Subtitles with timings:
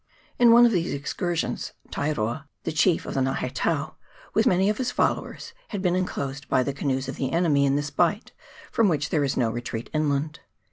[0.39, 3.97] In one of these excursions, Tairoa, the chief of the Ngaheitao,
[4.33, 7.75] with many of his followers, had been enclosed by the canoes of the enemy in
[7.75, 8.31] this bight,
[8.71, 10.39] from which there is no retreat inland.